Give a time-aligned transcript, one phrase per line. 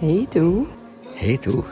[0.00, 0.66] Hey du.
[1.14, 1.64] Hey du.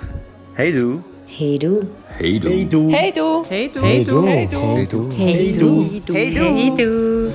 [0.55, 1.03] Hey du.
[1.39, 1.87] Hey du.
[2.19, 2.51] Hey du.
[2.51, 2.91] Hey du.
[2.91, 3.45] Hey du.
[3.49, 3.83] Hey du.
[3.83, 4.27] Hey du.
[4.27, 4.61] Hey du.
[4.67, 5.11] Hey du.
[5.17, 6.15] Hey du.
[6.15, 6.45] Hey du.
[6.45, 7.31] Hey du.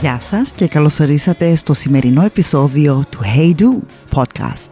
[0.00, 3.82] Γεια σας και καλώς ορίσατε στο σημερινό επεισόδιο του Hey Do
[4.16, 4.68] Podcast.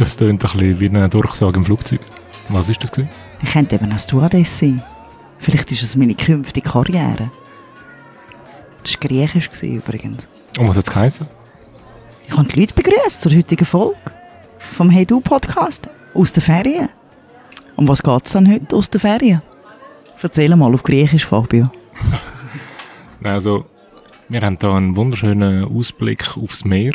[0.00, 2.00] Das tönt ein bisschen wie eine Durchsage im Flugzeug.
[2.48, 2.90] Was ist das?
[2.90, 3.10] Gewesen?
[3.42, 4.82] Ich könnte eben eine Stewardess sein.
[5.38, 7.30] Vielleicht ist es meine künftige Karriere.
[8.85, 10.27] Das war griechisch übrigens.
[10.59, 11.27] Und was hat es geheißen?
[12.27, 13.97] Ich habe die Leute begrüßt zur heutigen Folge
[14.57, 16.89] vom Hey Do Podcast aus den Ferien.
[17.75, 19.41] Um was geht es dann heute aus den Ferien?
[20.21, 21.69] Erzähl mal auf Griechisch, Fabio.
[23.23, 23.65] Also,
[24.29, 26.93] wir haben hier einen wunderschönen Ausblick aufs Meer.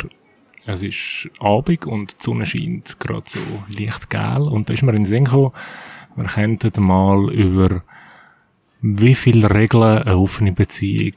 [0.65, 4.43] Es ist Abend und die Sonne scheint gerade so leicht gel.
[4.43, 5.51] Und da ist mir in den Sinn gekommen,
[6.15, 7.83] wir könnten mal über
[8.79, 11.15] wie viele Regeln eine offene Beziehung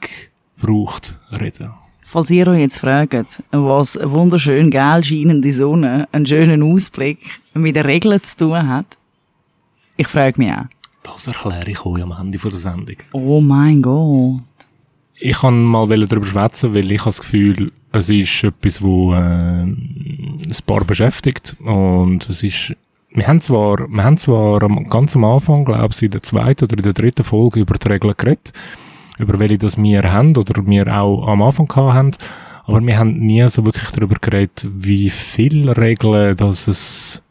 [0.57, 1.71] braucht reden.
[2.03, 7.19] Falls ihr euch jetzt fragt, was eine wunderschön gel scheinende Sonne, einen schönen Ausblick
[7.53, 8.97] mit den Regeln zu tun hat,
[9.97, 10.65] ich frage mich auch.
[11.03, 12.97] Das erkläre ich euch am Ende der Sendung.
[13.11, 14.41] Oh mein Gott.
[15.17, 19.17] Ich kann mal darüber schwätzen, weil ich habe das Gefühl, es ist etwas, wo äh,
[19.17, 22.75] ein Paar beschäftigt und es ist
[23.15, 26.75] wir haben zwar, wir haben zwar ganz am Anfang, glaube ich, in der zweiten oder
[26.75, 28.51] in der dritten Folge über die Regeln geredet,
[29.17, 32.11] über welche das wir haben oder wir auch am Anfang gehabt haben,
[32.65, 37.21] aber wir haben nie so wirklich darüber geredet, wie viele Regeln das es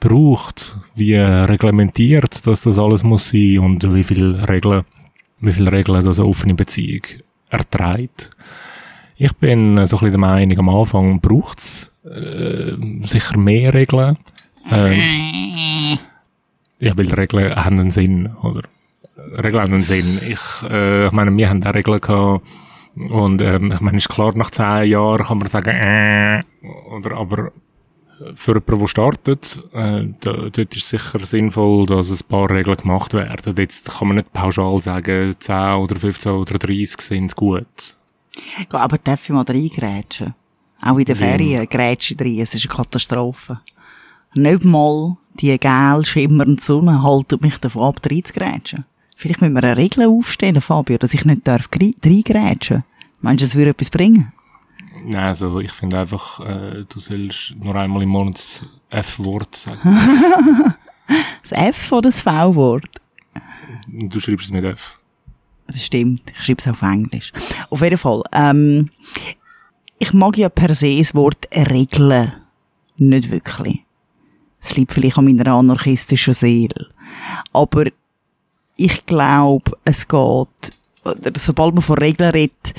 [0.00, 4.84] braucht, wie reglementiert, dass das alles muss sein und wie viele Regeln
[5.40, 7.02] wie viele Regeln das eine offene Beziehung
[7.48, 8.30] erträgt.
[9.16, 12.72] Ich bin so ein bisschen der Meinung, am Anfang braucht es äh,
[13.06, 14.16] sicher mehr Regeln.
[14.70, 14.98] Ähm,
[16.78, 18.62] ja, weil Regeln haben einen Sinn, oder?
[19.42, 20.18] Regeln Sinn.
[20.26, 22.44] Ich, äh, ich meine, wir haben auch Regeln gehabt,
[22.96, 26.40] und ähm, ich meine, ist klar, nach zehn Jahren kann man sagen, äh,
[26.90, 27.52] oder, aber
[28.34, 32.76] für jemanden, der startet, äh, da, dort ist es sicher sinnvoll, dass ein paar Regeln
[32.76, 33.54] gemacht werden.
[33.56, 37.96] Jetzt kann man nicht pauschal sagen, 10 oder 15 oder 30 sind gut.
[38.70, 40.34] Aber darf ich mal reingrätschen?
[40.82, 43.60] Auch in den Ferien grätsche ich rein, es ist eine Katastrophe.
[44.34, 48.84] Nicht mal die gel schimmernde Sonne haltet mich davon ab, reinzugrätschen.
[49.20, 52.84] Vielleicht müssen wir eine Regel aufstellen, Fabio, dass ich nicht darf reingrätschen.
[53.20, 54.32] Meinst du, das würde etwas bringen?
[55.04, 59.80] Nein, also ich finde einfach, äh, du sollst nur einmal im Monat das F-Wort sagen.
[61.42, 62.88] Das F oder das V-Wort?
[63.88, 64.98] du schreibst es mit F.
[65.66, 66.22] Das stimmt.
[66.38, 67.32] Ich schreibe es auf Englisch.
[67.68, 68.22] Auf jeden Fall.
[68.32, 68.90] Ähm,
[69.98, 72.32] ich mag ja per se das Wort Regeln
[72.96, 73.84] nicht wirklich.
[74.60, 76.88] Es liegt vielleicht an meiner anarchistischen Seele.
[77.52, 77.86] Aber
[78.80, 80.72] ich glaube, es geht,
[81.04, 82.74] oder sobald man von Regeln redet,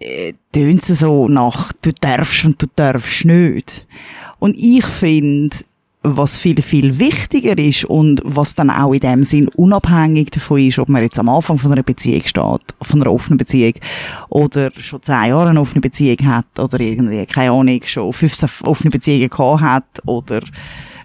[0.00, 3.86] äh, tönt es so nach, du darfst und du darfst nicht.
[4.38, 5.56] Und ich finde,
[6.02, 10.78] was viel, viel wichtiger ist und was dann auch in dem Sinn unabhängig davon ist,
[10.78, 13.74] ob man jetzt am Anfang von einer Beziehung steht, von einer offenen Beziehung,
[14.28, 18.90] oder schon zehn Jahre eine offene Beziehung hat, oder irgendwie, keine Ahnung, schon 15 offene
[18.90, 20.42] Beziehungen gehabt hat, oder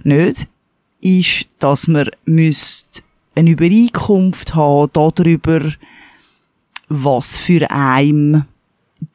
[0.04, 0.48] nicht,
[1.02, 3.04] ist, dass man müsst
[3.36, 5.62] eine Übereinkunft haben darüber,
[6.90, 8.46] was für einen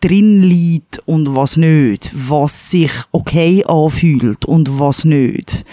[0.01, 5.65] drin liegt und was nicht, was sich okay anfühlt und was nicht.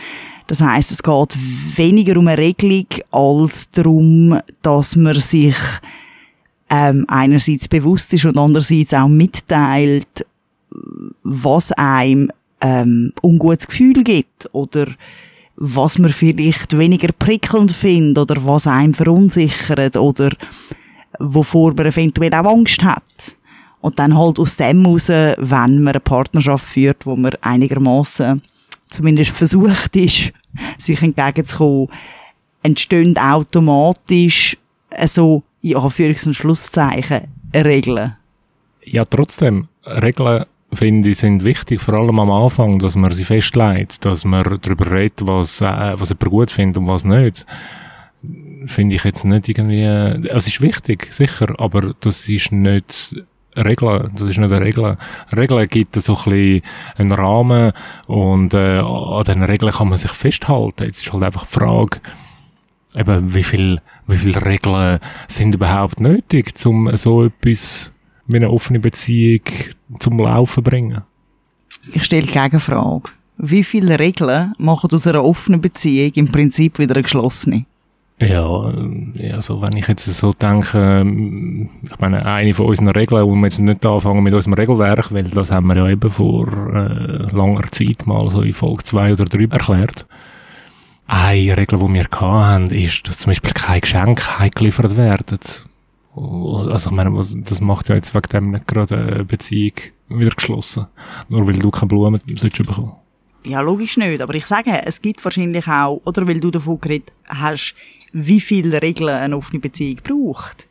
[0.47, 5.55] Das heißt, es geht weniger um eine Regelung als darum, dass man sich
[6.69, 10.25] ähm, einerseits bewusst ist und andererseits auch mitteilt,
[11.23, 12.29] was einem
[12.61, 14.87] ähm, ungutes Gefühl gibt oder
[15.55, 20.31] was man vielleicht weniger prickelnd findet oder was einem verunsichert oder
[21.19, 23.03] wovor man eventuell auch Angst hat.
[23.81, 28.41] Und dann halt aus dem raus, wenn man eine Partnerschaft führt, wo man einigermaßen
[28.89, 30.31] zumindest versucht ist,
[30.77, 31.89] sich entgegenzukommen,
[32.61, 34.57] entstehen automatisch
[35.07, 38.15] so, in Anführungs- und Schlusszeichen, Regeln.
[38.85, 44.05] Ja, trotzdem, Regeln, finde ich, sind wichtig, vor allem am Anfang, dass man sie festlegt,
[44.05, 47.45] dass man darüber redet, was, äh, was jemand gut findet und was nicht.
[48.65, 53.15] Finde ich jetzt nicht irgendwie, es ist wichtig, sicher, aber das ist nicht
[53.55, 54.97] Regeln, das ist nicht eine Regel.
[55.35, 56.61] Regeln gibt so ein bisschen
[56.97, 57.71] einen Rahmen
[58.07, 60.85] und äh, an diesen Regeln kann man sich festhalten.
[60.85, 61.99] Jetzt ist halt einfach die Frage,
[62.95, 67.92] eben, wie viel, wie viele Regeln sind überhaupt nötig, um so etwas
[68.27, 69.41] wie eine offene Beziehung
[69.99, 71.01] zum Laufen bringen?
[71.91, 73.11] Ich stelle die Gegenfrage.
[73.37, 77.65] Wie viele Regeln machen aus einer offenen Beziehung im Prinzip wieder eine geschlossene?
[78.19, 78.71] Ja,
[79.17, 83.35] äh, also wenn ich jetzt so denke, ähm, ich meine, eine von unseren Regeln, wo
[83.35, 87.35] wir jetzt nicht anfangen mit unserem Regelwerk, weil das haben wir ja eben vor äh,
[87.35, 90.05] langer Zeit mal so in Folge 2 oder 3 erklärt.
[91.07, 95.39] Eine Regel, die wir hatten, ist, dass zum Beispiel keine Geschenke heimgeliefert werden.
[96.15, 99.73] Also ich meine, was, das macht ja jetzt wegen dem nicht gerade eine Beziehung
[100.09, 100.87] wieder geschlossen.
[101.29, 102.93] Nur weil du keine Blumen sollst bekommen.
[103.45, 104.21] Ja, logisch nicht.
[104.21, 107.75] Aber ich sage, es gibt wahrscheinlich auch, oder weil du davon geredet hast,
[108.13, 110.67] wie viele Regeln eine offene Beziehung braucht.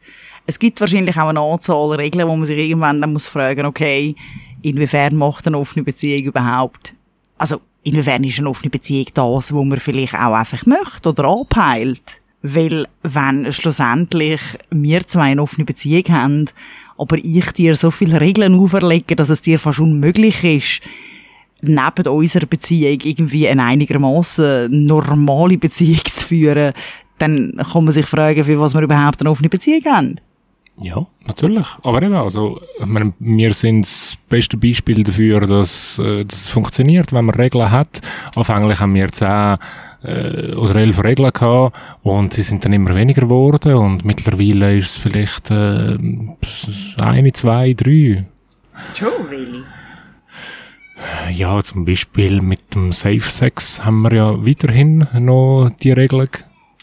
[0.46, 4.14] Es gibt wahrscheinlich auch eine Anzahl Regeln, wo man sich irgendwann dann muss fragen, okay,
[4.62, 6.94] inwiefern macht eine offene Beziehung überhaupt,
[7.42, 12.21] also, inwiefern ist eine offene Beziehung das, wo man vielleicht auch einfach möchte oder abheilt?
[12.42, 14.40] Weil, wenn schlussendlich
[14.70, 16.46] wir zwei eine offene Beziehung haben,
[16.98, 20.80] aber ich dir so viele Regeln auferlege, dass es dir fast unmöglich ist,
[21.62, 26.72] neben unserer Beziehung irgendwie eine einigermaßen normale Beziehung zu führen,
[27.18, 30.16] dann kann man sich fragen, für was wir überhaupt eine offene Beziehung haben.
[30.80, 31.66] Ja, natürlich.
[31.82, 32.60] Aber eben, also,
[33.18, 38.00] wir sind das beste Beispiel dafür, dass äh, das funktioniert, wenn man Regeln hat.
[38.34, 39.58] Anfänglich haben wir zehn
[40.04, 44.90] äh, oder elf Regeln gehabt und sie sind dann immer weniger geworden und mittlerweile ist
[44.90, 45.98] es vielleicht äh,
[46.98, 48.26] eine, zwei, drei.
[48.94, 49.62] Schon, Willi?
[51.32, 56.28] Ja, zum Beispiel mit dem Safe Sex haben wir ja weiterhin noch die Regeln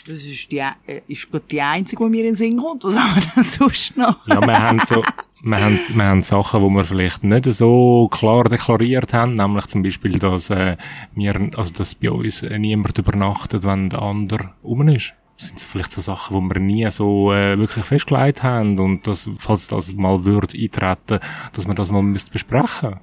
[0.09, 2.83] das ist, die, äh, ist gut die einzige, die mir in den Sinn kommt.
[2.83, 4.25] Was haben wir denn sonst noch?
[4.27, 5.03] ja, wir haben so,
[5.41, 9.83] wir haben, wir haben Sachen, die wir vielleicht nicht so klar deklariert haben, nämlich zum
[9.83, 10.75] Beispiel, dass, äh,
[11.15, 15.13] wir, also, dass bei uns äh, niemand übernachtet, wenn der andere um ist.
[15.37, 19.29] Das sind vielleicht so Sachen, die wir nie so äh, wirklich festgelegt haben und dass,
[19.39, 21.19] falls das mal würde eintreten,
[21.53, 22.99] dass wir das mal müsst besprechen.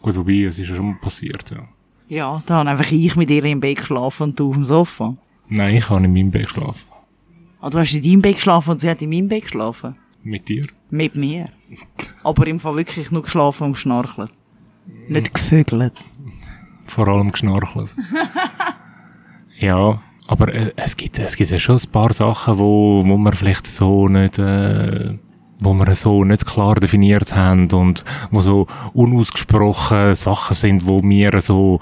[0.00, 1.66] Gut, wobei, es ist ja schon passiert, ja.
[2.08, 5.16] Ja, da habe einfach ich mit ihr im Bett geschlafen und du auf dem Sofa.
[5.48, 6.86] Nein, ich habe in meinem Bett geschlafen.
[7.60, 9.96] Ah, du hast in deinem Bett geschlafen und sie hat in meinem Bett geschlafen?
[10.22, 10.64] Mit dir?
[10.90, 11.48] Mit mir.
[12.22, 14.30] Aber im Fall wirklich nur geschlafen und geschnarchelt.
[15.08, 16.00] Nicht gevögelt.
[16.86, 17.94] Vor allem geschnarchelt.
[19.58, 23.32] ja, aber äh, es gibt es gibt ja schon ein paar Sachen, wo, wo man
[23.32, 24.38] vielleicht so nicht...
[24.38, 25.18] Äh,
[25.60, 31.40] wo wir so nicht klar definiert haben und wo so unausgesprochen Sachen sind, wo wir
[31.40, 31.80] so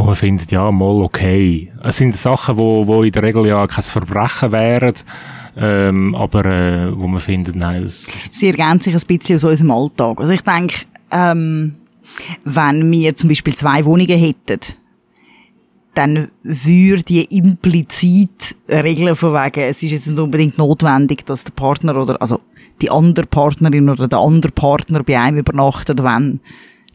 [0.00, 1.70] wo man findet, ja, mal okay.
[1.84, 4.94] Es sind Sachen, wo, wo in der Regel ja kein Verbrechen wären,
[5.58, 9.70] ähm, aber äh, wo man findet, nein, das Sie ergänzen sich ein bisschen aus unserem
[9.72, 10.20] Alltag.
[10.20, 11.74] Also ich denke, ähm,
[12.44, 14.60] wenn wir zum Beispiel zwei Wohnungen hätten,
[15.94, 21.52] dann würde die implizit regeln von wegen, es ist jetzt nicht unbedingt notwendig, dass der
[21.52, 22.40] Partner oder, also
[22.80, 26.40] die andere Partnerin oder der andere Partner bei einem übernachtet, wenn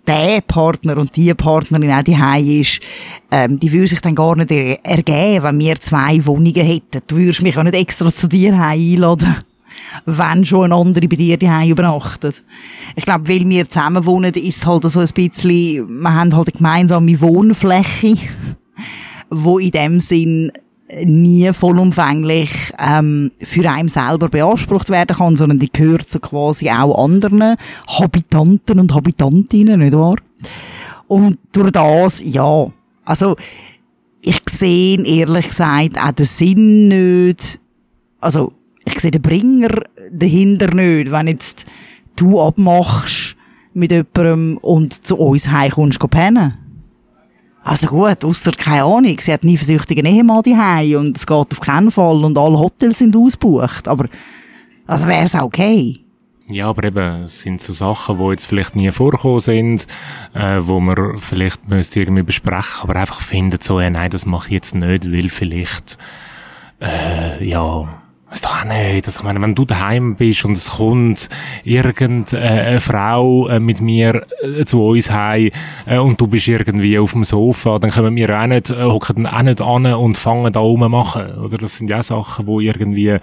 [0.07, 2.80] der Partner und die Partnerin auch die ist,
[3.31, 7.02] ähm, die würde sich dann gar nicht ergeben, wenn wir zwei Wohnungen hätten.
[7.07, 9.38] Du würdest mich auch nicht extra zu dir einladen,
[10.06, 12.44] wenn schon eine andere bei dir die übernachtet.
[12.96, 16.48] Ich glaube, weil wir zusammen wohnen, ist es halt so ein bisschen, wir haben halt
[16.48, 18.18] eine gemeinsame Wohnfläche,
[19.30, 20.51] wo in dem Sinn
[21.04, 27.04] nie vollumfänglich ähm, für einen selber beansprucht werden kann, sondern die gehört so quasi auch
[27.04, 27.56] anderen
[27.88, 30.18] Habitanten und Habitantinnen, nicht wahr?
[31.08, 32.68] Und durch das, ja,
[33.04, 33.36] also
[34.22, 37.60] ich sehe ehrlich gesagt auch den Sinn nicht,
[38.20, 38.54] also
[38.86, 41.66] ich sehe den Bringer dahinter nicht, wenn jetzt
[42.16, 43.36] du abmachst
[43.74, 46.64] mit jemandem und zu uns heimkommst, pennen
[47.65, 51.60] also gut, ausser keine Ahnung, sie hat nie versüchtigen Ehemann daheim und es geht auf
[51.60, 53.88] keinen Fall und alle Hotels sind ausgebucht.
[53.88, 54.05] Aber,
[54.86, 56.00] also wäre es okay.
[56.48, 59.88] Ja, aber eben, es sind so Sachen, die jetzt vielleicht nie vorgekommen sind,
[60.36, 64.50] äh, wo man vielleicht müsste irgendwie besprechen, aber einfach findet so, ja, nein, das mache
[64.50, 65.98] ich jetzt nicht, weil vielleicht,
[66.79, 67.88] äh, ja,
[68.36, 69.06] ist doch auch nicht.
[69.08, 71.30] Also, ich meine, wenn du daheim bist und es kommt
[71.63, 75.51] irgendeine Frau äh, mit mir äh, zu uns heim
[75.86, 79.42] äh, und du bist irgendwie auf dem Sofa, dann können wir auch nicht, hocken auch
[79.42, 81.38] nicht an und fangen da oben machen.
[81.38, 83.18] Oder das sind ja Sachen, die irgendwie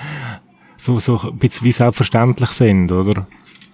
[0.77, 3.27] so, so ein bisschen wie selbstverständlich sind, oder?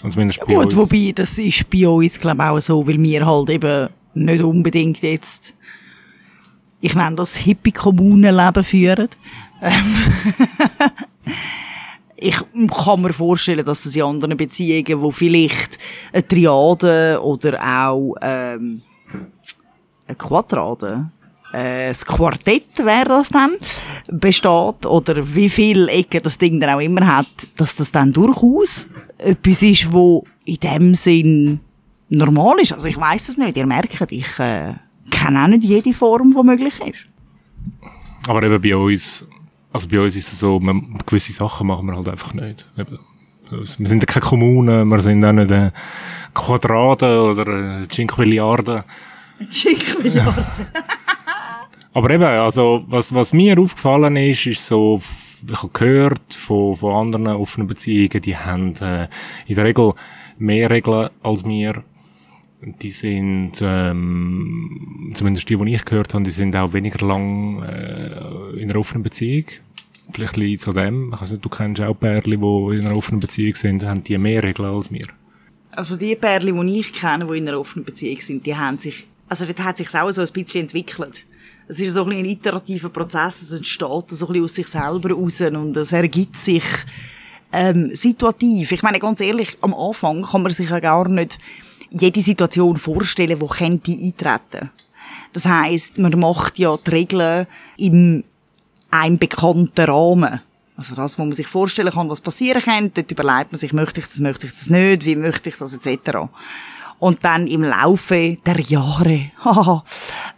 [0.02, 0.76] Und zumindest bei Gut, uns.
[0.76, 5.02] wobei, das ist bei uns, glaube ich, auch so, weil wir halt eben nicht unbedingt
[5.02, 5.54] jetzt,
[6.80, 9.08] ich nenne das Hippie-Kommunenleben führen.
[9.62, 9.72] Ähm,
[12.16, 12.36] ich
[12.84, 15.78] kann mir vorstellen, dass das in anderen Beziehungen, wo vielleicht
[16.12, 18.82] eine Triade oder auch ähm,
[20.06, 21.10] eine Quadrade,
[21.52, 23.52] äh, das Quartett wäre das dann,
[24.10, 28.88] besteht, oder wie viele Ecken das Ding dann auch immer hat, dass das dann durchaus
[29.18, 31.60] etwas ist, wo in dem Sinn
[32.08, 32.72] normal ist.
[32.72, 34.74] Also ich weiß es nicht, ihr merkt, ich äh,
[35.10, 37.06] kenne auch nicht jede Form, die möglich ist.
[38.26, 39.26] Aber eben bei uns
[39.78, 42.66] Also bei uns ist es so, man, gewisse Sachen machen wir halt einfach nicht.
[42.76, 42.98] Eben.
[43.48, 45.70] Wir sind ja keine Kommune, wir sind auch nicht äh,
[46.34, 48.82] Quadrate oder äh, Cinquilliarden.
[49.48, 50.44] Cinquilliarden.
[51.94, 55.00] Aber eben, also, was, was mir aufgefallen ist, ist so,
[55.48, 59.06] ich habe gehört von, von anderen offenen Beziehungen, die haben äh,
[59.46, 59.92] in der Regel
[60.38, 61.84] mehr Regeln als wir.
[62.60, 68.60] Die sind, ähm, zumindest die, die ich gehört habe, die sind auch weniger lang äh,
[68.60, 69.44] in einer offenen Beziehung.
[70.12, 71.10] Vielleicht liegt es an dem.
[71.10, 74.68] Nicht, du kennst auch Pärchen, die in einer offenen Beziehung sind, haben die mehr Regeln
[74.68, 75.06] als wir.
[75.72, 79.06] Also die Pärchen, die ich kenne, die in einer offenen Beziehung sind, die haben sich,
[79.28, 81.24] also dort hat sich auch so ein bisschen entwickelt.
[81.68, 83.94] Es ist so ein, ein iterativer Prozess, es entsteht so
[84.26, 86.64] ein bisschen aus sich selber raus und es ergibt sich
[87.52, 88.72] ähm, situativ.
[88.72, 91.38] Ich meine, ganz ehrlich, am Anfang kann man sich ja gar nicht
[91.90, 94.70] jede Situation vorstellen, wo könnte eintreten.
[95.32, 97.46] Das heißt, man macht ja die Regeln
[97.76, 98.24] im
[98.90, 100.40] einem bekannten Rahmen.
[100.76, 104.00] Also das, wo man sich vorstellen kann, was passieren könnte, dort überlegt man sich, möchte
[104.00, 106.28] ich das, möchte ich das nicht, wie möchte ich das, etc.
[107.00, 109.30] Und dann im Laufe der Jahre,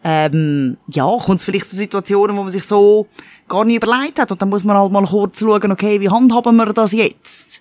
[0.04, 3.06] ähm, ja, kommt es vielleicht zu Situationen, wo man sich so
[3.48, 4.32] gar nicht überlegt hat.
[4.32, 7.60] Und dann muss man halt mal kurz schauen, okay, wie handhaben wir das jetzt?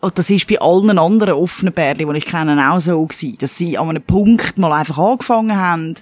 [0.00, 3.56] Und das ist bei allen anderen offenen Pärchen, die ich kenne, auch so gewesen, dass
[3.56, 5.96] sie an einem Punkt mal einfach angefangen haben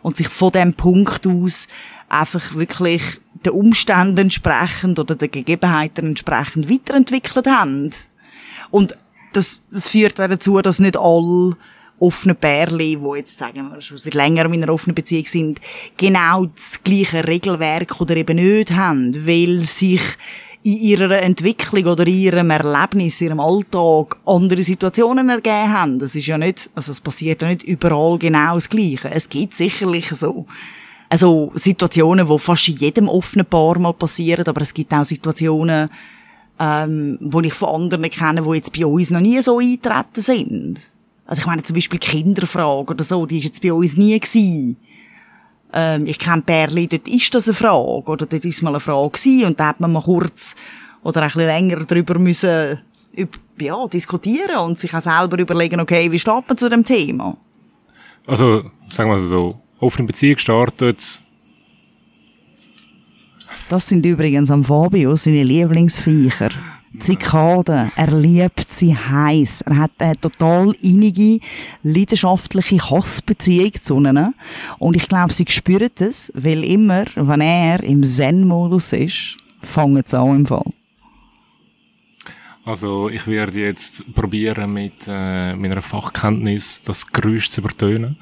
[0.00, 1.68] und sich von dem Punkt aus
[2.08, 7.92] einfach wirklich den Umständen entsprechend oder den Gegebenheiten entsprechend weiterentwickelt haben.
[8.70, 8.96] Und
[9.32, 11.56] das, das führt auch dazu, dass nicht alle
[11.98, 15.60] offenen Pärchen, die jetzt, sagen wir, schon seit längerem in einer offenen Beziehung sind,
[15.96, 20.02] genau das gleiche Regelwerk oder eben nicht haben, weil sich
[20.64, 25.98] in ihrer Entwicklung oder in ihrem Erlebnis, in ihrem Alltag andere Situationen ergeben haben.
[25.98, 29.10] Das ist ja nicht, also es passiert ja nicht überall genau das Gleiche.
[29.10, 30.46] Es gibt sicherlich so,
[31.12, 35.90] also Situationen, wo fast in jedem offenen Paar mal passieren, aber es gibt auch Situationen,
[36.58, 40.80] ähm, wo ich von anderen kenne, die jetzt bei uns noch nie so eintreten sind.
[41.26, 44.78] Also ich meine zum Beispiel Kinderfrage oder so, die ist jetzt bei uns nie gewesen.
[45.74, 49.10] Ähm, ich kenne Pärchen, dort ist das eine Frage, oder dort ist mal eine Frage
[49.10, 50.56] gewesen, und da hat man mal kurz
[51.02, 52.78] oder ein bisschen länger darüber müssen,
[53.60, 57.36] ja, diskutieren und sich auch selber überlegen, okay, wie steht man zu dem Thema?
[58.26, 61.18] Also, sagen wir so, offene Beziehung startet.
[63.68, 66.50] Das sind übrigens am Fabio seine Lieblingsviecher.
[67.00, 67.90] Zikaden.
[67.96, 69.62] Er liebt sie heiß.
[69.62, 71.40] Er hat eine total innige,
[71.82, 74.34] leidenschaftliche Hassbeziehung zu ihnen.
[74.78, 80.18] Und ich glaube, sie spüren es, weil immer, wenn er im Zen-Modus ist, fangen sie
[80.18, 80.70] an im Fall.
[82.66, 88.16] Also ich werde jetzt probieren, mit äh, meiner Fachkenntnis das Geräusch zu übertönen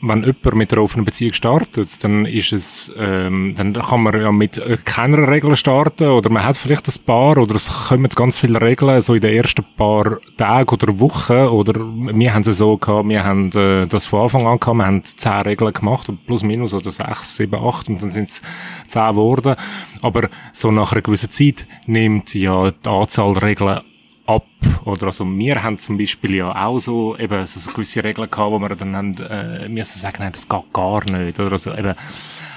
[0.00, 4.30] wenn jemand mit einer offenen Beziehung startet, dann ist es, ähm, dann kann man ja
[4.30, 8.60] mit keiner Regel starten oder man hat vielleicht ein paar oder es kommen ganz viele
[8.60, 13.08] Regeln so in den ersten paar Tagen oder Wochen oder wir haben es so gehabt,
[13.08, 16.74] wir haben äh, das von Anfang an gehabt, wir haben zehn Regeln gemacht plus minus
[16.74, 18.42] oder sechs, sieben, acht und dann sind es
[18.86, 19.56] zehn geworden.
[20.02, 23.80] Aber so nach einer gewissen Zeit nimmt ja die Anzahl Regeln
[24.28, 24.44] ab.
[24.84, 28.58] Oder also wir haben zum Beispiel ja auch so eben so gewisse Regeln gehabt, wo
[28.58, 31.40] wir dann haben, äh, müssen sagen, nein, das geht gar nicht.
[31.40, 31.94] Oder also eben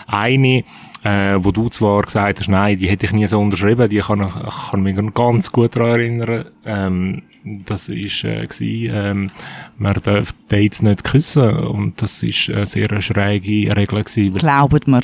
[0.07, 0.63] eine,
[1.03, 4.21] äh, wo du zwar gesagt hast, nein, die hätte ich nie so unterschrieben, die kann
[4.21, 6.45] ich kann mich ganz gut daran erinnern.
[6.65, 9.31] Ähm, das ist äh, gewesen, ähm,
[9.77, 14.35] man darf Dates nicht küssen und das ist eine sehr schräge Regel gewesen.
[14.35, 15.01] Glaubt mir,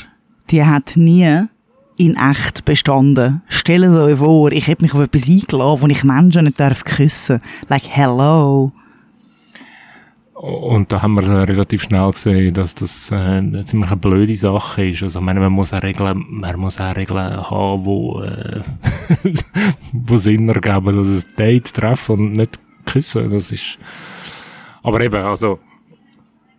[0.51, 1.47] die hat nie
[1.97, 3.41] in echt bestanden.
[3.47, 7.41] Stellt euch vor, ich hätte mich auf etwas eingeladen, wo ich Menschen nicht darf küssen.
[7.67, 8.71] Like, hello.
[10.33, 15.01] Und da haben wir relativ schnell gesehen, dass das äh, eine ziemlich blöde Sache ist.
[15.01, 18.61] Also, ich meine, man muss auch Regeln, man muss auch Regeln haben, wo, äh,
[19.93, 23.29] wo Sinn ergeben, dass es Date treffen und nicht küssen.
[23.31, 23.79] Das ist,
[24.83, 25.57] aber eben, also,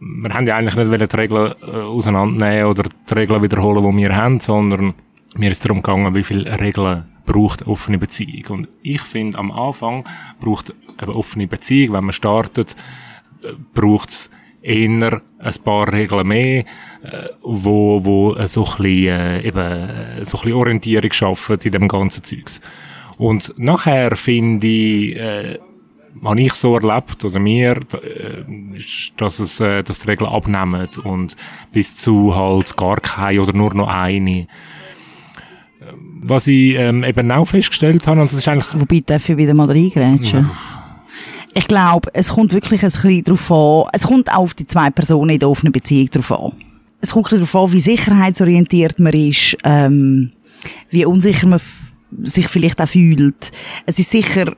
[0.01, 4.17] wir haben ja eigentlich nicht die Regeln äh, auseinandernehmen oder die Regeln wiederholen, die wir
[4.17, 4.95] haben, sondern
[5.39, 8.45] mir ist darum gegangen, wie viele Regeln braucht offene Beziehung.
[8.49, 10.05] Und ich finde, am Anfang
[10.41, 12.75] braucht eine offene Beziehung, wenn man startet,
[13.43, 14.31] äh, braucht es
[14.61, 16.65] eher ein paar Regeln mehr,
[17.03, 21.89] äh, wo, wo so ein bisschen, äh, eben, so ein bisschen Orientierung schaffen in dem
[21.89, 22.61] ganzen Zeugs.
[23.17, 25.59] Und nachher finde ich, äh,
[26.25, 27.79] habe ich so erlebt, oder mir,
[29.17, 31.37] dass es, dass die Regeln abnehmen und
[31.73, 34.49] bis zu halt gar keine oder nur noch eine
[36.21, 38.81] was ich ähm, eben auch festgestellt habe, und das ist eigentlich...
[38.81, 40.41] Wobei, darf ich wieder mal reingrätschen?
[40.41, 40.51] Ja.
[41.55, 44.91] Ich glaube, es kommt wirklich ein bisschen darauf an, es kommt auch auf die zwei
[44.91, 46.53] Personen in der offenen Beziehung darauf an.
[47.01, 50.33] Es kommt darauf an, wie sicherheitsorientiert man ist, ähm,
[50.91, 51.61] wie unsicher man
[52.23, 53.51] sich vielleicht auch fühlt.
[53.87, 54.55] Es ist sicher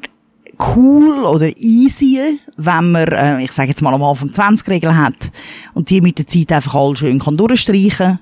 [0.77, 5.31] cool oder easy, wenn man, äh, ich sage jetzt mal am Anfang 20 Regeln hat
[5.75, 8.19] und die mit der Zeit einfach all schön kann durchstreichen.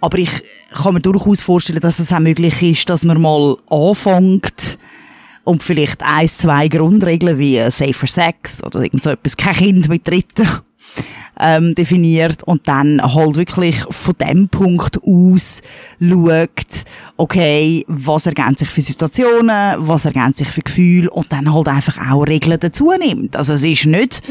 [0.00, 0.30] Aber ich
[0.74, 4.78] kann mir durchaus vorstellen, dass es auch möglich ist, dass man mal anfängt
[5.44, 10.06] und vielleicht ein, zwei Grundregeln wie Safer Sex oder irgend so etwas, kein Kind mit
[10.06, 10.48] Dritten
[11.38, 15.62] ähm, definiert und dann halt wirklich von dem Punkt aus
[16.00, 16.84] schaut,
[17.16, 22.10] okay, was ergänzt sich für Situationen, was ergänzt sich für Gefühle und dann halt einfach
[22.10, 23.36] auch Regeln dazu nimmt.
[23.36, 24.22] Also es ist nicht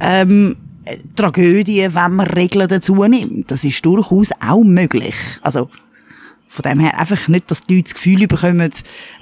[0.00, 0.56] ähm,
[1.14, 3.50] Tragödie, wenn man Regeln dazu nimmt.
[3.50, 5.16] Das ist durchaus auch möglich.
[5.42, 5.68] Also
[6.48, 8.70] von dem her einfach nicht, dass die Leute das Gefühl bekommen,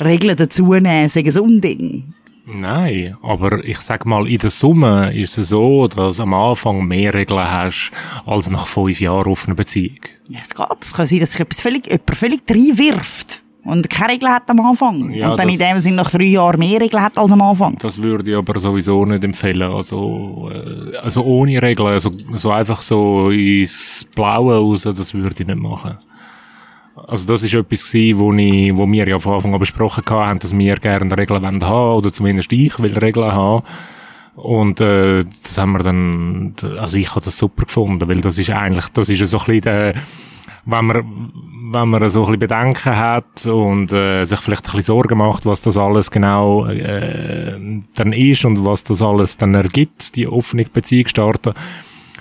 [0.01, 2.15] Regeln dazu nehmen, sagen so ein Ding.
[2.47, 7.15] Nein, aber ich sag mal, in der Summe ist es so, dass am Anfang mehr
[7.15, 7.91] Regeln hast,
[8.27, 10.01] als nach fünf Jahren auf einer Beziehung.
[10.29, 10.67] Ja, es geht.
[10.81, 14.61] Es kann sein, dass sich etwas völlig, jemand völlig reinwirft und keine Regeln hat am
[14.61, 15.11] Anfang.
[15.11, 17.77] Ja, und dann in dem Sinne nach drei Jahren mehr Regeln hat als am Anfang.
[17.81, 19.73] Das würde ich aber sowieso nicht empfehlen.
[19.73, 25.47] Also, äh, also ohne Regeln, also, so einfach so ins Blaue raus, das würde ich
[25.47, 25.99] nicht machen.
[27.07, 30.39] Also das ist etwas gewesen, wo, ich, wo wir ja von Anfang an besprochen haben,
[30.39, 33.65] dass wir gerne Regeln wollen haben, oder zumindest ich will Regeln haben.
[34.37, 38.51] Und äh, das haben wir dann, also ich habe das super gefunden, weil das ist
[38.51, 39.95] eigentlich, das ist ja so ein bisschen der,
[40.67, 41.33] wenn man,
[41.73, 45.45] wenn man so ein bisschen Bedenken hat und äh, sich vielleicht ein bisschen Sorgen macht,
[45.47, 47.59] was das alles genau äh,
[47.95, 51.55] dann ist und was das alles dann ergibt, die offene Beziehung starten,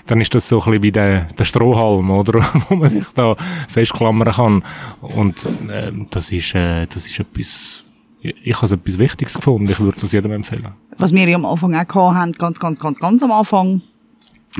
[0.07, 2.45] dann ist das so ein bisschen wie der, der Strohhalm, oder?
[2.69, 3.35] wo man sich da
[3.69, 4.63] festklammern kann.
[5.01, 7.83] Und äh, das ist, äh, das ist etwas,
[8.21, 10.73] ich habe etwas Wichtiges gefunden, ich würde das jedem empfehlen.
[10.97, 13.81] Was wir am Anfang auch haben, ganz, ganz, ganz, ganz am Anfang,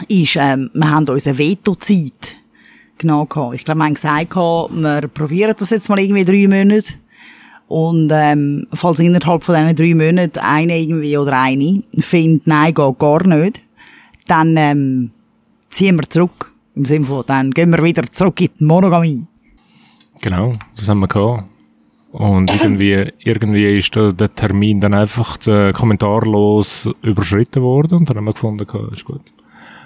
[0.07, 2.42] ist, ähm, wir haben uns eine Veto-Zeit
[2.97, 3.55] genau gehabt.
[3.55, 6.93] Ich glaube, wir haben gesagt, gehabt, wir probieren das jetzt mal irgendwie drei Monate.
[7.67, 12.99] Und ähm, falls innerhalb von diesen drei Monaten eine irgendwie oder eine findet, nein, geht
[12.99, 13.61] gar nicht,
[14.27, 15.11] dann ähm,
[15.69, 16.53] ziehen wir zurück.
[16.75, 19.25] Im Sinne von, dann gehen wir wieder zurück in die Monogamie.
[20.21, 21.45] Genau, das haben wir gehabt.
[22.11, 28.25] Und irgendwie, irgendwie ist der, Termin dann einfach äh, kommentarlos überschritten worden und dann haben
[28.25, 29.21] wir gefunden, ist gut.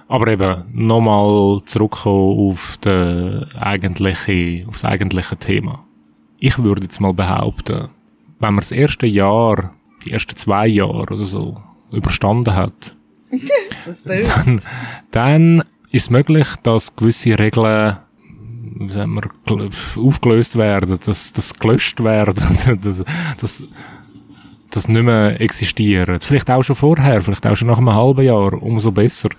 [0.07, 5.85] Aber eben, nochmal zurückkommen auf den eigentliche, auf das eigentliche Thema.
[6.39, 7.89] Ich würde jetzt mal behaupten,
[8.39, 9.73] wenn man das erste Jahr,
[10.05, 11.57] die ersten zwei Jahre oder so
[11.91, 12.95] überstanden hat,
[14.05, 14.61] dann,
[15.11, 15.59] dann
[15.91, 17.97] ist es möglich, dass gewisse Regeln
[18.79, 22.35] wie sagen wir, aufgelöst werden, dass das gelöscht werden,
[22.83, 23.03] dass,
[23.39, 23.63] dass,
[24.69, 26.23] das nicht mehr existiert.
[26.23, 29.29] Vielleicht auch schon vorher, vielleicht auch schon nach einem halben Jahr, umso besser.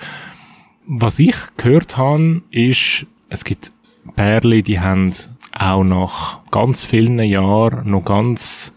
[0.90, 3.72] Was ich gehört habe, ist, es gibt
[4.16, 5.12] Pärchen, die haben
[5.52, 8.72] auch nach ganz vielen Jahren noch ganz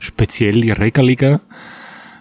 [0.00, 1.38] spezielle Regelungen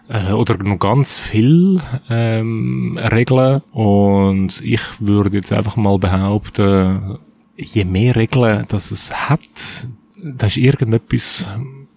[0.10, 3.64] äh, oder noch ganz viel ähm, Regeln.
[3.72, 7.18] Und ich würde jetzt einfach mal behaupten,
[7.58, 9.88] je mehr Regeln dass es hat,
[10.22, 11.48] da ist irgendetwas,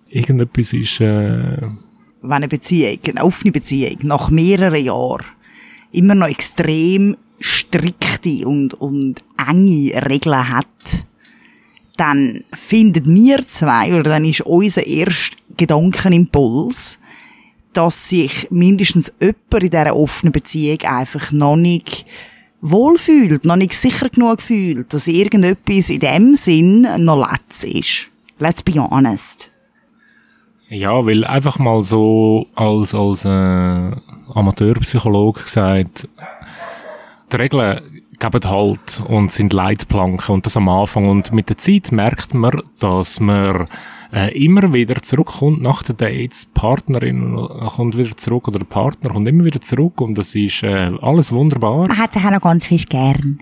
[0.09, 1.59] irgendetwas ist, äh,
[2.23, 5.27] wenn eine Beziehung, eine offene Beziehung, nach mehreren Jahren
[5.93, 9.17] immer noch extrem strikte und, und
[9.49, 10.67] enge Regeln hat,
[11.97, 16.99] dann finden wir zwei, oder dann ist unser erster Gedankenimpuls,
[17.73, 22.07] dass sich mindestens jemand in dieser offenen Beziehung einfach noch nicht
[22.61, 28.11] wohlfühlt, noch nicht sicher genug fühlt, dass irgendetwas in dem Sinn noch letzt ist.
[28.39, 29.51] Let's be honest.
[30.69, 36.09] Ja, weil einfach mal so als, als äh, Amateurpsychologe gesagt,
[37.35, 37.81] die Regeln
[38.19, 41.07] geben Halt und sind Leitplanken und das am Anfang.
[41.07, 43.67] Und mit der Zeit merkt man, dass man
[44.13, 46.47] äh, immer wieder zurückkommt nach den Dates.
[46.47, 47.35] Die Partnerin
[47.75, 51.33] kommt wieder zurück oder der Partner kommt immer wieder zurück und das ist äh, alles
[51.33, 51.89] wunderbar.
[51.89, 53.41] Man hat sich auch noch ganz fest gern.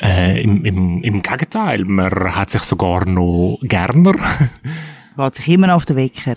[0.00, 4.14] Äh, im, im, Im Gegenteil, man hat sich sogar noch gerner.
[5.16, 6.34] Geht sich immer noch auf den Wecker.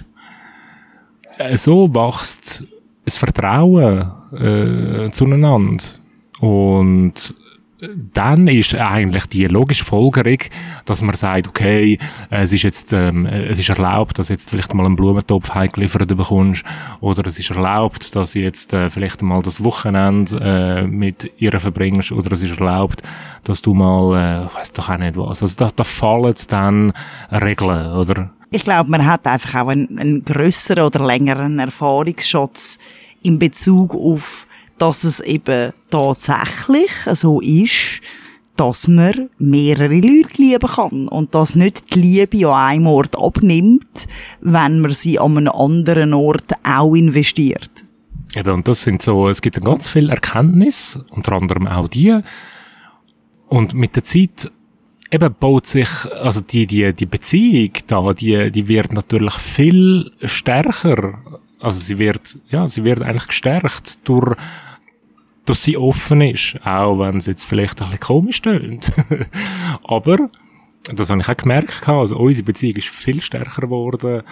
[1.38, 2.64] Äh, so wächst
[3.04, 6.00] das Vertrauen äh, zueinander.
[6.40, 7.34] Und
[8.14, 10.40] dann ist eigentlich die logische Folgerung,
[10.84, 11.98] dass man sagt, okay,
[12.30, 16.66] es ist jetzt, ähm, es ist erlaubt, dass jetzt vielleicht mal einen Blumentopf heimgeliefert bekommst,
[17.00, 22.12] oder es ist erlaubt, dass jetzt äh, vielleicht mal das Wochenende äh, mit ihr verbringst,
[22.12, 23.02] oder es ist erlaubt,
[23.46, 25.42] dass du mal, äh, weiß doch auch nicht was.
[25.42, 26.92] Also da, da fallen dann
[27.32, 28.32] Regeln, oder?
[28.52, 32.78] Ich glaube, man hat einfach auch einen, einen grösseren oder längeren Erfahrungsschatz
[33.22, 34.48] in Bezug auf,
[34.82, 38.02] dass es eben tatsächlich so ist,
[38.60, 44.08] dass man mehrere Leute lieben kann und dass nicht die Liebe an einem Ort abnimmt,
[44.42, 47.72] wenn man sie an einem anderen Ort auch investiert.
[48.36, 52.20] Eben, und das sind so, es gibt ganz viel Erkenntnis, unter anderem auch die.
[53.48, 54.52] Und mit der Zeit
[55.10, 55.90] eben baut sich,
[56.22, 61.14] also die, die, die Beziehung da, die, die wird natürlich viel stärker.
[61.60, 64.36] Also sie wird, ja, sie wird eigentlich gestärkt durch,
[65.46, 66.56] dass sie offen ist.
[66.66, 68.92] Auch wenn es jetzt vielleicht ein bisschen komisch tönt.
[69.84, 70.30] Aber,
[70.94, 74.24] das habe ich auch gemerkt, also unsere Beziehung ist viel stärker geworden.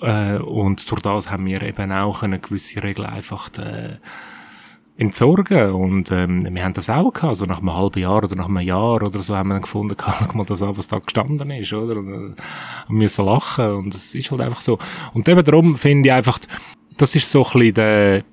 [0.00, 3.96] Äh, und durch das haben wir eben auch eine gewisse Regel einfach, äh,
[4.98, 5.72] entsorgen.
[5.72, 8.58] Und ähm, wir haben das auch gehabt, so nach einem halben Jahr oder nach einem
[8.58, 11.72] Jahr oder so haben wir dann gefunden, schau mal das an, was da gestanden ist,
[11.72, 11.96] oder?
[11.96, 12.42] Und, äh,
[12.88, 14.78] müssen lachen und es ist halt einfach so.
[15.14, 16.38] Und eben darum finde ich einfach,
[16.96, 18.24] das ist so ein bisschen der,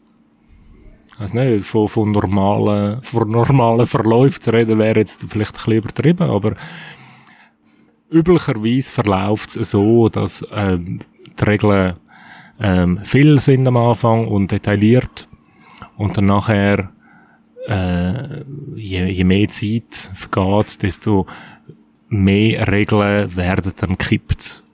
[1.19, 5.73] weiß nicht, von, von normalen, von normalen Verläufen zu reden, wäre jetzt vielleicht ein bisschen
[5.73, 6.55] übertrieben, aber
[8.09, 11.01] üblicherweise verläuft es so, dass ähm,
[11.39, 11.95] die Regeln
[12.59, 15.27] ähm, viel sind am Anfang und detailliert
[15.97, 16.91] und dann nachher,
[17.67, 18.43] äh,
[18.75, 21.25] je, je mehr Zeit vergeht, desto
[22.09, 24.64] mehr Regeln werden dann kippt.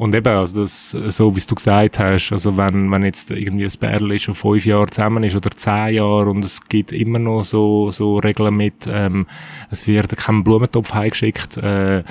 [0.00, 3.72] Und eben, also das, so wie du gesagt hast, also wenn, wenn jetzt irgendwie ein
[3.78, 7.90] Bärli schon fünf Jahre zusammen ist oder zehn Jahre und es gibt immer noch so,
[7.90, 9.26] so Regeln mit, ähm,
[9.70, 12.02] es wird kein Blumentopf heimgeschickt, äh,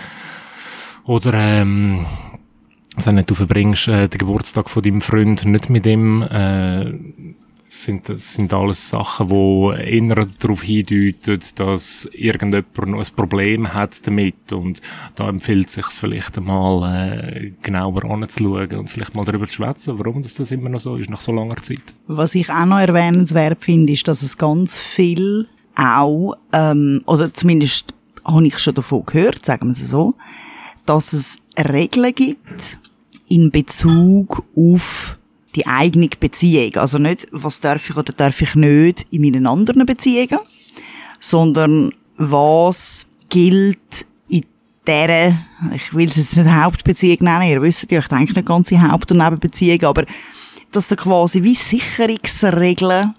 [1.06, 2.06] oder, ähm,
[2.96, 6.94] also nicht, du verbringst äh, den Geburtstag von deinem Freund nicht mit ihm, äh,
[7.70, 14.06] sind, das sind alles Sachen, die eher darauf hindeuten, dass irgendjemand noch ein Problem hat
[14.08, 14.82] damit und
[15.16, 20.00] da empfiehlt es sich vielleicht einmal äh, genauer anzuschauen und vielleicht mal darüber zu schwätzen,
[20.00, 21.94] warum das, das immer noch so ist, nach so langer Zeit.
[22.08, 27.94] Was ich auch noch erwähnenswert finde, ist, dass es ganz viel auch, ähm, oder zumindest
[28.26, 30.16] habe ich schon davon gehört, sagen wir es so,
[30.88, 32.80] dass es Regeln gibt
[33.28, 35.19] in Bezug auf
[35.56, 36.76] die eigene Beziehung.
[36.76, 40.40] Also nicht, was darf ich oder darf ich nicht in meinen anderen Beziehungen,
[41.20, 44.46] sondern was gilt in
[44.88, 45.36] dieser,
[45.74, 49.12] ich will es jetzt nicht Hauptbeziehung nennen, ihr wisst ja, ich denke nicht ganze Haupt-
[49.12, 50.06] und Nebenbeziehung, aber
[50.72, 53.16] dass da quasi wie Sicherungsregeln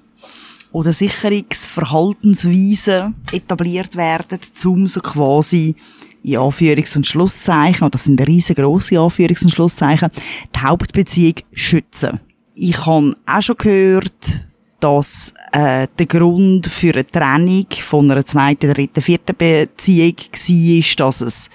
[0.72, 5.74] oder Sicherungsverhaltensweisen etabliert werden, um so quasi
[6.22, 10.10] in Anführungs- und Schlusszeichen, und das sind riesengroße Anführungs- und Schlusszeichen,
[10.54, 12.20] die Hauptbeziehung schützen.
[12.54, 14.46] Ich habe auch schon gehört,
[14.80, 21.20] dass äh, der Grund für eine Trennung von einer zweiten, dritten, vierten Beziehung war, dass
[21.20, 21.50] es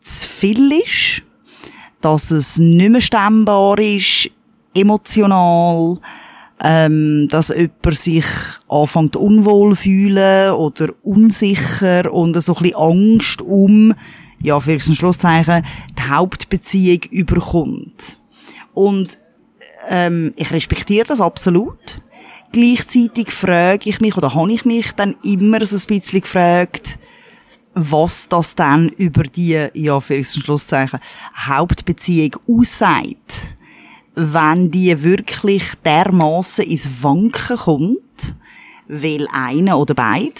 [0.00, 1.22] zu viel ist,
[2.00, 4.30] dass es nicht mehr stemmbar ist,
[4.74, 5.98] emotional,
[6.62, 8.26] ähm, dass jemand sich
[8.68, 13.94] anfängt unwohl fühlen oder unsicher und so ein bisschen Angst um,
[14.40, 15.64] ja, für ein Schlusszeichen,
[15.98, 18.18] die Hauptbeziehung überkommt.
[18.74, 19.18] Und
[19.88, 22.00] ähm, ich respektiere das absolut.
[22.52, 26.98] Gleichzeitig frage ich mich, oder habe ich mich dann immer so ein bisschen gefragt,
[27.74, 31.00] was das dann über die, ja, für ein Schlusszeichen,
[31.46, 33.56] Hauptbeziehung aussagt
[34.14, 38.34] wenn die wirklich dermaßen ins Wanken kommt,
[38.88, 40.34] weil einer oder beide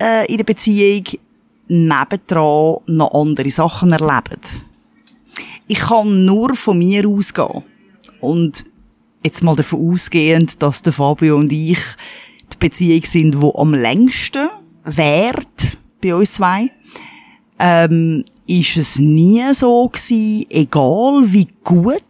[0.00, 1.04] äh, in der Beziehung
[1.68, 4.40] nebendran noch andere Sachen erleben.
[5.66, 7.62] Ich kann nur von mir ausgehen.
[8.20, 8.64] Und
[9.22, 11.78] jetzt mal davon ausgehend, dass der Fabio und ich
[12.52, 14.48] die Beziehung sind, wo am längsten
[14.84, 16.70] währt bei uns zwei,
[17.58, 22.02] ähm, ist es nie so gewesen, egal wie gut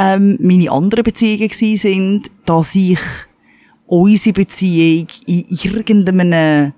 [0.00, 3.00] ähm, meine anderen Beziehungen gewesen sind, dass ich
[3.86, 6.72] unsere Beziehung in irgendeinem, äh,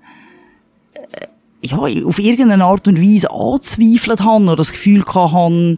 [1.61, 5.77] ja, auf irgendeine Art und Weise anzweifelt habe oder das Gefühl hatte,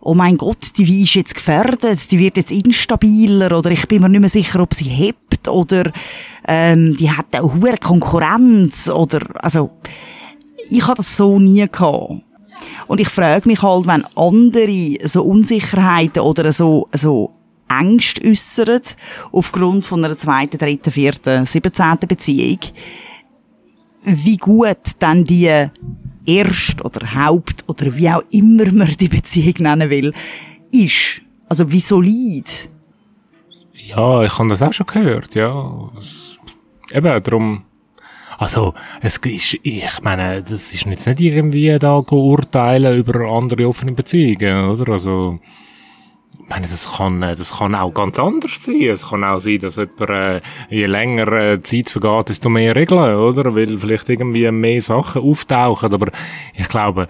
[0.00, 4.08] oh mein Gott, die ist jetzt gefährdet, die wird jetzt instabiler oder ich bin mir
[4.08, 5.90] nicht mehr sicher, ob sie hebt oder
[6.46, 9.70] ähm, die hat auch hohe Konkurrenz oder also
[10.68, 12.25] ich hatte das so nie gehabt.
[12.86, 17.32] Und ich frage mich halt, wenn andere so Unsicherheiten oder so, so
[17.68, 18.82] Ängste äußern,
[19.32, 22.60] aufgrund von einer zweiten, dritten, vierten, siebzehnten Beziehung,
[24.02, 25.68] wie gut dann die
[26.24, 30.12] Erst- oder Haupt- oder wie auch immer man die Beziehung nennen will,
[30.72, 31.22] ist.
[31.48, 32.46] Also wie solid.
[33.74, 35.90] Ja, ich habe das auch schon gehört, ja.
[36.92, 37.64] Eben, darum
[38.38, 43.92] also, es ist, ich meine, das ist jetzt nicht irgendwie da urteilen über andere offene
[43.92, 44.92] Beziehungen, oder?
[44.92, 45.38] Also,
[46.46, 48.82] ich meine, das kann, das kann auch ganz anders sein.
[48.82, 53.16] Es kann auch sein, dass jemand, äh, je länger äh, Zeit vergeht, desto mehr Regeln,
[53.16, 53.54] oder?
[53.54, 55.92] Weil vielleicht irgendwie mehr Sachen auftauchen.
[55.92, 56.06] Aber
[56.54, 57.08] ich glaube,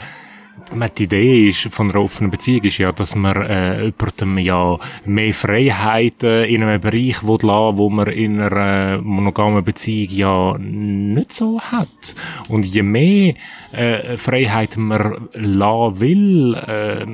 [0.98, 5.34] die Idee ist von einer offenen Beziehung ist ja, dass man äh, jemandem ja mehr
[5.34, 11.32] Freiheit äh, in einem Bereich will lassen, wo man in einer monogamen Beziehung ja nicht
[11.32, 12.14] so hat.
[12.48, 13.34] Und je mehr
[13.72, 17.06] äh, Freiheit man lassen will, äh,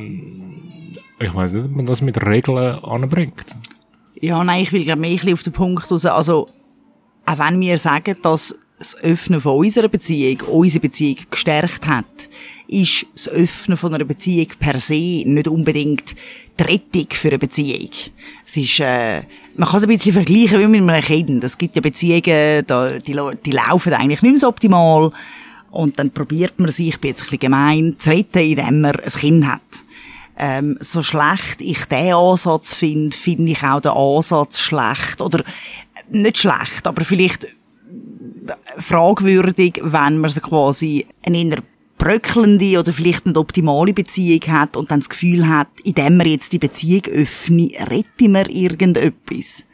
[1.25, 3.57] ich weiß nicht, ob man das mit Regeln anbringt.
[4.21, 6.07] Ja, nein, ich will gerade mehr auf den Punkt raus.
[6.07, 6.47] Also,
[7.27, 12.05] auch wenn wir sagen, dass das Öffnen von unserer Beziehung unsere Beziehung gestärkt hat,
[12.67, 16.15] ist das Öffnen von einer Beziehung per se nicht unbedingt
[16.59, 17.91] die Rettung für eine Beziehung.
[18.47, 19.23] Es ist, äh,
[19.57, 21.45] man kann es ein bisschen vergleichen wie mit einem Kind.
[21.45, 25.13] Es gibt ja Beziehungen, da, die, die laufen eigentlich nicht mehr so optimal.
[25.71, 28.97] Und dann probiert man sich, ich bin jetzt ein bisschen gemein, zu retten, indem man
[28.97, 29.61] ein Kind hat.
[30.39, 35.21] Ähm, so schlecht ich den Ansatz finde, finde ich auch den Ansatz schlecht.
[35.21, 35.45] Oder
[36.11, 37.47] nicht schlecht, aber vielleicht
[38.77, 41.63] fragwürdig, wenn man quasi einen inner
[41.99, 46.53] bröckelnde oder vielleicht nicht optimale Beziehung hat und dann das Gefühl hat, indem wir jetzt
[46.53, 49.67] die Beziehung öffnen, retten wir irgendetwas.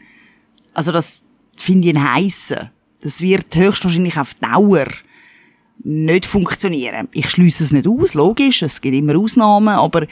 [0.74, 1.22] Also das
[1.56, 2.70] finde ich ein Heissen.
[3.00, 4.86] Das wird höchstwahrscheinlich auf Dauer
[5.84, 7.08] nicht funktionieren.
[7.12, 10.06] Ich schließe es nicht aus, logisch, es gibt immer Ausnahmen, aber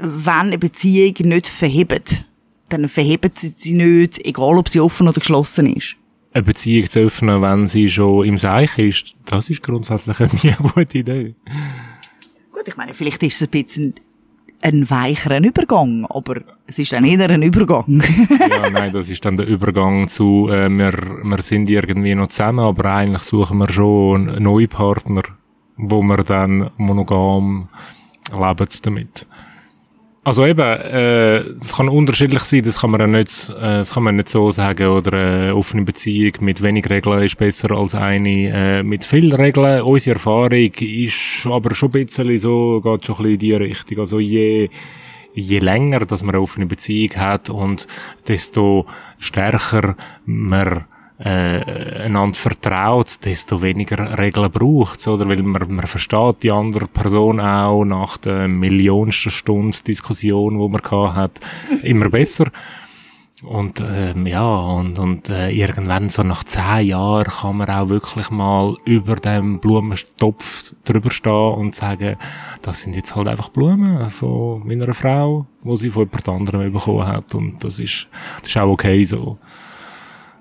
[0.00, 2.24] wenn eine Beziehung nicht verhebt,
[2.70, 5.96] dann verhebt sie sie nicht, egal ob sie offen oder geschlossen ist
[6.34, 10.28] eine Beziehung zu öffnen, wenn sie schon im Seich ist, das ist grundsätzlich eine
[10.74, 11.34] gute Idee.
[12.52, 13.94] Gut, ich meine, vielleicht ist es ein bisschen
[14.60, 18.02] ein weicheren Übergang, aber es ist dann eher ein Übergang.
[18.30, 20.92] ja, nein, das ist dann der Übergang zu, äh, wir,
[21.22, 25.22] wir sind irgendwie noch zusammen, aber eigentlich suchen wir schon einen neuen Partner,
[25.76, 27.68] wo wir dann monogam
[28.32, 29.26] leben damit.
[30.26, 34.04] Also eben, äh, es kann unterschiedlich sein, das kann man ja nicht, äh, das kann
[34.04, 38.48] man nicht so sagen, oder äh, offene Beziehung mit wenig Regeln ist besser als eine
[38.48, 39.82] äh, mit viel Regeln.
[39.82, 43.98] Unsere Erfahrung ist aber schon ein bisschen so, geht schon ein bisschen in die Richtung.
[43.98, 44.70] Also je,
[45.34, 47.86] je länger, dass man eine offene Beziehung hat und
[48.26, 48.86] desto
[49.18, 50.86] stärker man
[51.18, 55.28] äh, einander vertraut, desto weniger Regeln braucht oder?
[55.28, 60.80] Weil man, man versteht die andere Person auch nach der millionsten Stunde Diskussion, wo man
[60.80, 61.40] gehabt hat,
[61.82, 62.46] immer besser.
[63.44, 68.30] Und ähm, ja, und, und äh, irgendwann so nach zehn Jahren kann man auch wirklich
[68.30, 72.16] mal über dem Blumentopf drüber stehen und sagen,
[72.62, 77.06] das sind jetzt halt einfach Blumen von meiner Frau, wo sie von jemand anderem bekommen
[77.06, 77.34] hat.
[77.34, 78.08] Und das ist,
[78.40, 79.38] das ist auch okay so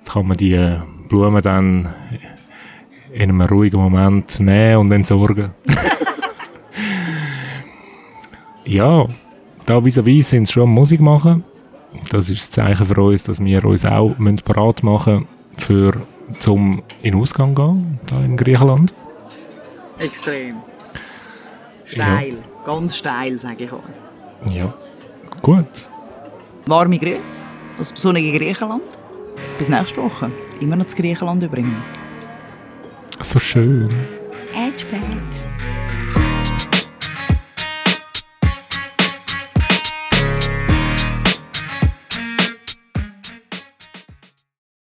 [0.07, 0.77] kann man die äh,
[1.09, 1.93] Blumen dann
[3.13, 5.51] in einem ruhigen Moment nehmen und entsorgen.
[8.65, 9.05] ja,
[9.65, 11.43] da vis-à-vis sind sie schon Musik machen.
[12.09, 15.93] Das ist das Zeichen für uns, dass wir uns auch bereit machen für
[16.39, 18.93] zum in Ausgang gehen, da in Griechenland.
[19.99, 20.55] Extrem.
[21.85, 22.65] Steil, ja.
[22.65, 24.51] ganz steil, sage ich auch.
[24.51, 24.73] Ja,
[25.41, 25.87] gut.
[26.65, 27.45] Warme Grüße
[27.79, 28.81] aus dem sonnigen Griechenland.
[29.57, 30.31] Bis nächste Woche.
[30.59, 31.85] Immer noch zu Griechenland übrigens.
[33.21, 33.89] So schön.
[34.55, 35.22] Edgeback.